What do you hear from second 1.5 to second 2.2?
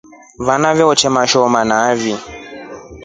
nai.